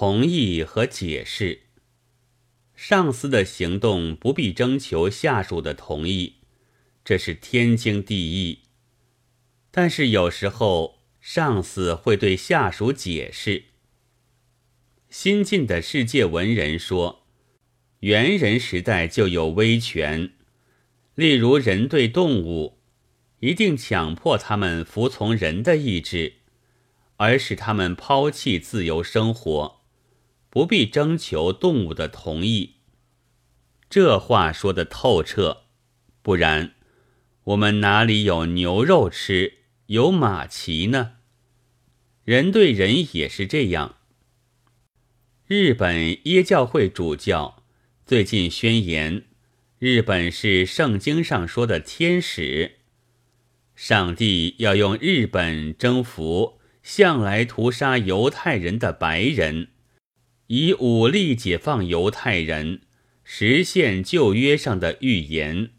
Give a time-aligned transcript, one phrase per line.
[0.00, 1.64] 同意和解释。
[2.74, 6.36] 上司的行动不必征求下属的同意，
[7.04, 8.60] 这是天经地义。
[9.70, 13.64] 但是有时候上司会对下属解释。
[15.10, 17.26] 新晋的世界文人说，
[17.98, 20.32] 猿人时代就有威权，
[21.14, 22.78] 例如人对动物，
[23.40, 26.36] 一定强迫他们服从人的意志，
[27.18, 29.79] 而使他们抛弃自由生活，
[30.50, 32.74] 不必征求动物的同意。
[33.88, 35.62] 这话说的透彻，
[36.22, 36.74] 不然
[37.44, 39.54] 我们哪里有牛肉吃，
[39.86, 41.12] 有马骑呢？
[42.24, 43.96] 人对人也是这样。
[45.46, 47.64] 日本耶教会主教
[48.06, 49.24] 最近宣言，
[49.78, 52.78] 日本是圣经上说的天使，
[53.74, 59.70] 上帝要用日本征服向来屠杀犹太人的白人，
[60.50, 62.80] 以武力解放犹太人，
[63.22, 65.70] 实现旧约上的预言。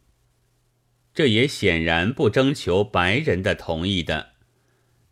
[1.14, 4.30] 这也显然不征求白人的同意的，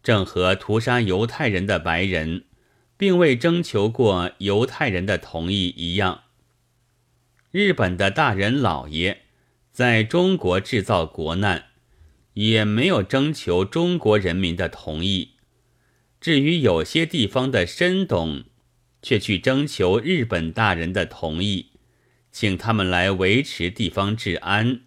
[0.02, 2.46] 正和屠杀犹太人的白人。
[3.00, 6.24] 并未征求过犹太人的同意一样。
[7.50, 9.22] 日本的大人老爷
[9.72, 11.68] 在中国制造国难，
[12.34, 15.36] 也没有征求中国人民的同意。
[16.20, 18.44] 至于有些地方的深懂，
[19.02, 21.72] 却去征求日本大人的同意，
[22.32, 24.82] 请他们来维持地方治安，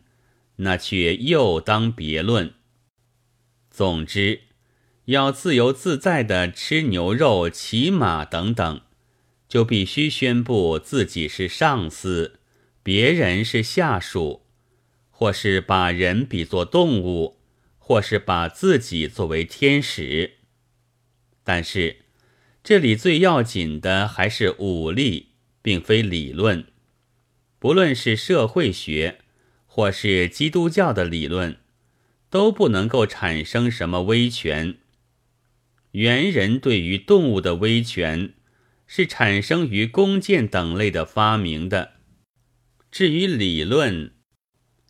[0.57, 2.55] 那却又当别论。
[3.71, 4.43] 总之。
[5.07, 8.83] 要自由自在地吃牛肉、骑马等等，
[9.49, 12.39] 就必须宣布自己是上司，
[12.85, 14.47] 别人是下属，
[15.11, 17.41] 或是把人比作动物，
[17.79, 20.35] 或是把自己作为天使。
[21.43, 22.05] 但是，
[22.65, 26.65] 这里最要紧的还是武力，并非理论。
[27.59, 29.19] 不论是社会学，
[29.67, 31.59] 或是基督教的理论，
[32.31, 34.79] 都不能够产生什么威权。
[35.93, 38.35] 猿人对于动物的威权，
[38.87, 41.95] 是产生于弓箭等类的发明的。
[42.93, 44.15] 至于理论，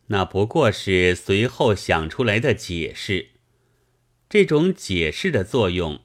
[0.09, 3.31] 那不过是随后想出来的解释。
[4.29, 6.01] 这种解释的作用，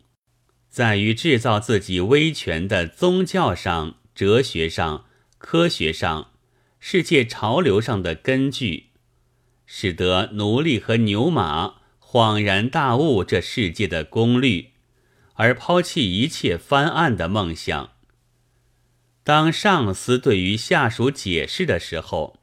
[0.78, 5.06] 在于制造自己威权的宗教上、哲学上、
[5.40, 6.34] 科学上、
[6.80, 8.92] 世界潮流上的根据，
[9.66, 14.74] 使得奴隶和牛马恍然大悟这世界的功律。
[15.34, 17.94] 而抛弃一切翻案的梦想。
[19.24, 22.40] 当上司对于下属解释的时候，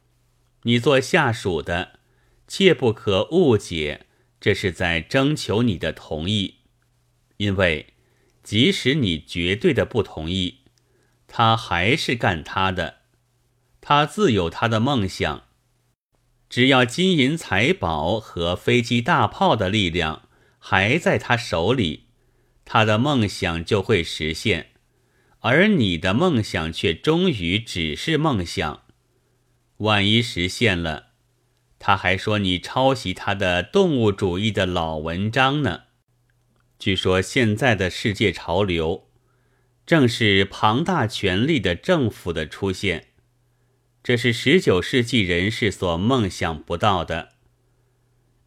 [0.63, 2.01] 你做下属的，
[2.49, 4.07] 切不可误解，
[4.41, 6.57] 这是在征求你的同意，
[7.37, 7.94] 因为
[8.45, 10.59] 即使你绝对的不同意，
[11.27, 12.99] 他还是干他的，
[13.81, 15.45] 他自有他的梦想。
[16.51, 20.29] 只要金银财宝和飞机大炮的力量
[20.59, 22.05] 还在他手里。
[22.67, 24.69] 他的梦想就会实现，
[25.41, 28.83] 而你的梦想却终于只是梦想。
[29.79, 31.09] 万一实现了，
[31.79, 35.84] 他还说你抄袭他的动物主义的老文章呢。
[36.79, 39.09] 据说现在的世界潮流，
[39.87, 43.09] 正是庞大权力的政府的出现，
[44.03, 47.31] 这是十九世纪人士所梦想不到的。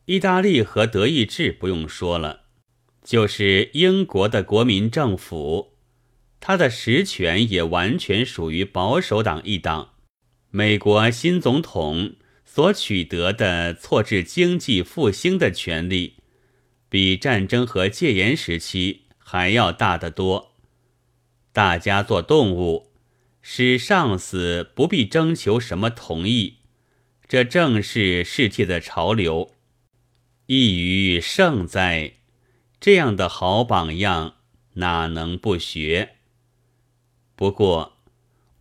[0.06, 2.44] 意大利和德意志不用说了。
[3.04, 5.78] 就是英国的国民政府，
[6.42, 9.94] 它的实权也完全属于保守党一党。
[10.50, 16.17] 美国新总统所取得的挫制经济复兴的权利，
[16.90, 20.54] 比战争和戒严时期还要大得多。
[21.52, 22.92] 大家做动物，
[23.42, 26.58] 使上司不必征求什么同意，
[27.28, 29.54] 这正是世界的潮流，
[30.46, 32.14] 一于胜哉。
[32.80, 34.36] 这样的好榜样，
[34.76, 36.18] 哪能不学？
[37.36, 37.98] 不过，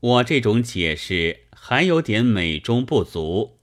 [0.00, 3.59] 我这种解释还有点美中不足。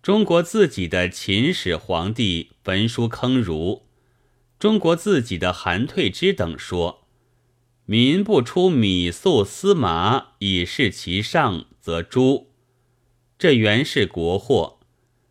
[0.00, 3.82] 中国自己的秦始皇帝焚书坑儒，
[4.60, 7.08] 中国自己的韩退之等说
[7.86, 12.52] ：“民不出米粟丝麻以示其上，则诛。”
[13.38, 14.80] 这原是国货，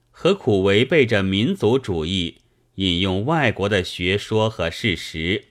[0.09, 2.41] 何苦违背着民族主义？
[2.75, 5.49] 引用外国的学说和事实，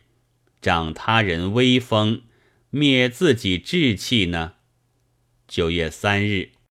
[0.60, 2.22] 长他人威风，
[2.70, 4.54] 灭自己志气呢？
[5.46, 6.50] 九月三日。